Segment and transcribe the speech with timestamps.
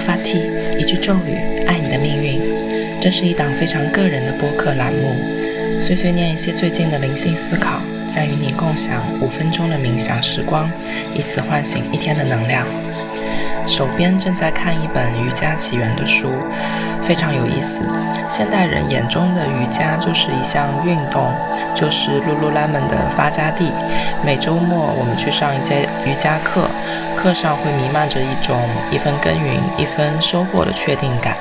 [0.00, 2.40] 发替，一句咒语，爱你的命运。
[3.00, 5.14] 这是一档非常个人的播客栏目，
[5.78, 7.80] 碎碎念一些最近的灵性思考，
[8.12, 10.70] 再与你共享五分钟的冥想时光，
[11.14, 12.66] 以此唤醒一天的能量。
[13.66, 16.30] 手边正在看一本瑜伽起源的书，
[17.02, 17.82] 非常有意思。
[18.28, 21.32] 现代人眼中的瑜伽就是一项运动，
[21.74, 23.70] 就是 Lululemon 的发家地。
[24.24, 26.68] 每周末我们去上一节瑜伽课，
[27.16, 28.56] 课上会弥漫着一种
[28.90, 31.36] 一分耕耘一分收获的确定感，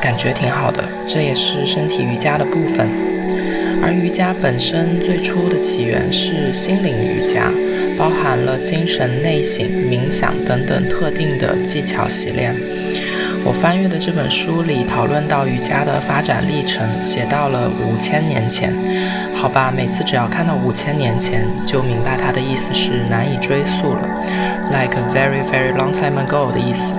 [0.00, 0.84] 感觉挺好的。
[1.06, 2.88] 这也是身体瑜伽的部分。
[3.82, 7.50] 而瑜伽本身最初的起源是心灵瑜伽。
[8.04, 12.54] 包含了精神内省、冥想等等特定的技巧习练。
[13.42, 18.74] 我翻阅的这本书里讨论到瑜伽的发展历程，写到了五千年前。
[19.34, 24.06] 好吧，每次只要看到五千年前，就明白它的意思是难以追溯了
[24.70, 26.92] ，like a very very long time ago 的意思。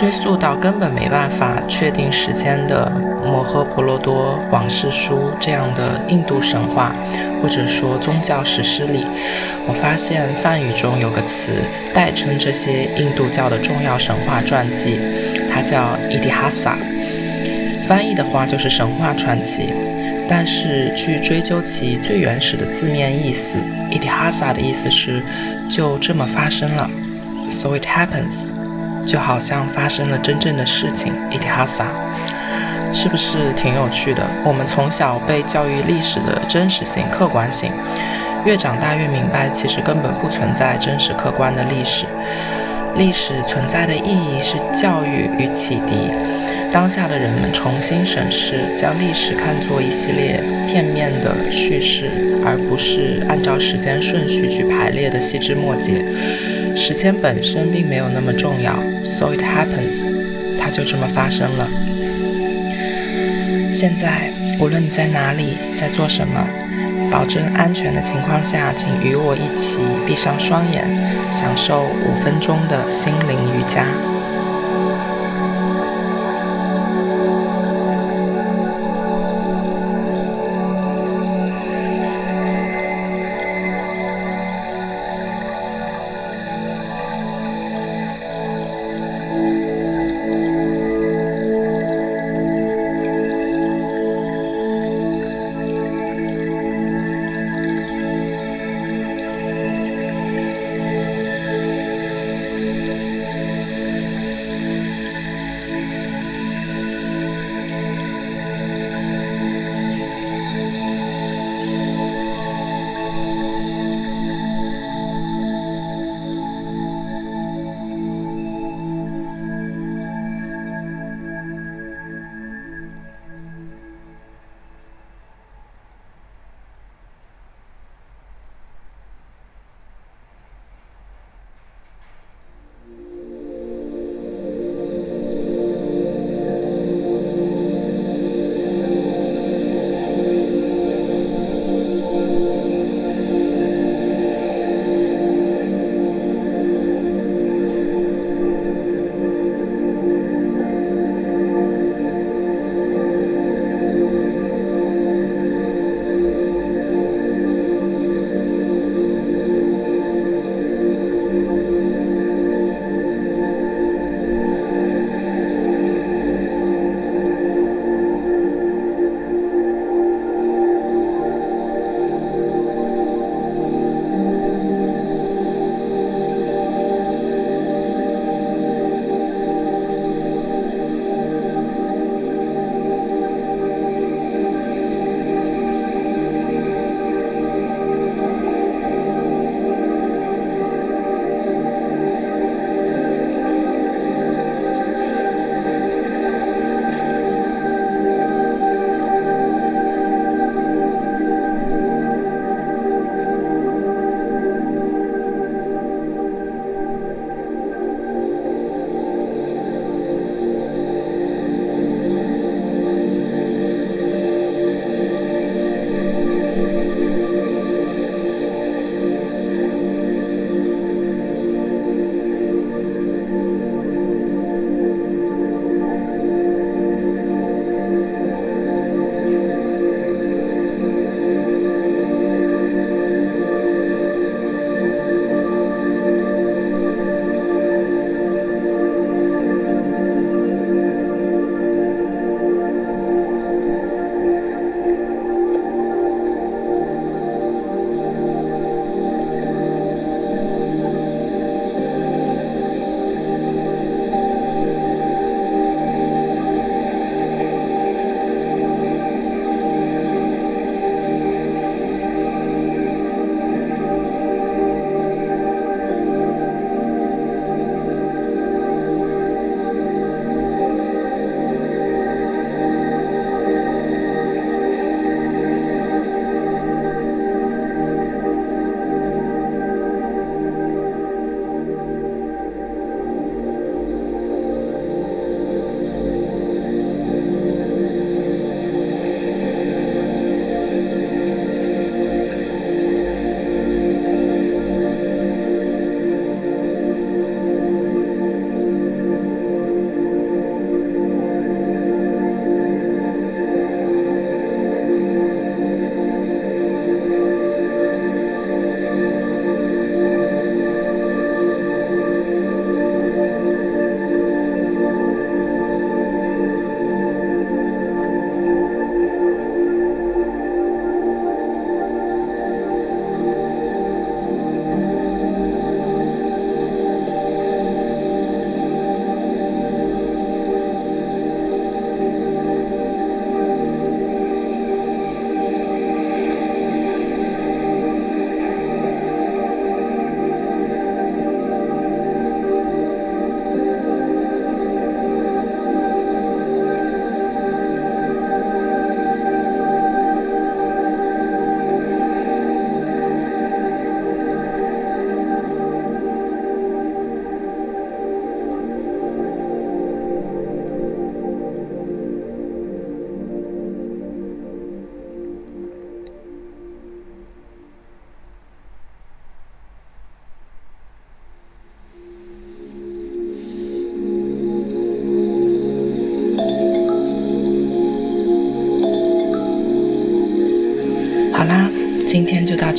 [0.00, 2.90] 追溯到根本没办法确定时间的
[3.26, 6.94] 《摩诃婆罗多往事书》这样的印度神话。
[7.42, 9.04] 或者说宗教史诗里，
[9.66, 11.52] 我发现梵语中有个词
[11.94, 14.98] 代称这些印度教的重要神话传记，
[15.50, 16.78] 它叫伊迪哈萨。
[17.86, 19.70] 翻译的话就是神话传奇，
[20.26, 23.58] 但是去追究其最原始的字面意思，
[23.90, 25.22] 伊迪哈萨的意思是
[25.68, 26.90] 就这么发生了
[27.50, 28.50] ，so it happens，
[29.10, 31.86] 就好像发生了真正的事情，伊迪哈萨。
[32.92, 34.24] 是不是挺有趣的？
[34.44, 37.72] 我们从小被教育历史的真实性、客观性，
[38.44, 42.06] 越长大越明白，其实根本不存在真实客观的历史。
[42.96, 46.12] 历史存在的意义是教育与启迪。
[46.70, 52.08] 当下的人们重新审视，将历史看作一系列片面的叙事，
[52.44, 56.04] 而不是按照时间顺序去排列的细枝末节。
[56.74, 60.12] 时间本身并没有那么重要，so it happens，
[60.58, 61.68] 它就这么发生了。
[63.72, 66.46] 现在，无论你在哪里，在做什么，
[67.10, 70.84] 保证安全的情况下，请与我一起闭上双眼，
[71.30, 73.84] 享受五分钟的心灵瑜伽。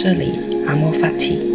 [0.03, 1.50] 这里，阿莫法提。